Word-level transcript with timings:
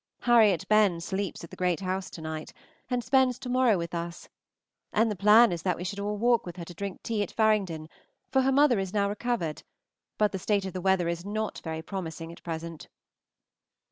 Harriet 0.21 0.67
Benn 0.67 0.99
sleeps 0.99 1.43
at 1.43 1.51
the 1.51 1.55
Great 1.55 1.81
House 1.81 2.09
to 2.09 2.21
night, 2.21 2.51
and 2.89 3.03
spends 3.03 3.37
to 3.37 3.49
morrow 3.49 3.77
with 3.77 3.93
us; 3.93 4.27
and 4.91 5.11
the 5.11 5.15
plan 5.15 5.51
is 5.51 5.61
that 5.61 5.77
we 5.77 5.83
should 5.83 5.99
all 5.99 6.17
walk 6.17 6.43
with 6.43 6.57
her 6.57 6.65
to 6.65 6.73
drink 6.73 7.03
tea 7.03 7.21
at 7.21 7.29
Faringdon, 7.31 7.87
for 8.31 8.41
her 8.41 8.51
mother 8.51 8.79
is 8.79 8.95
now 8.95 9.07
recovered; 9.07 9.61
but 10.17 10.31
the 10.31 10.39
state 10.39 10.65
of 10.65 10.73
the 10.73 10.81
weather 10.81 11.07
is 11.07 11.23
not 11.23 11.61
very 11.63 11.83
promising 11.83 12.31
at 12.31 12.41
present. 12.41 12.87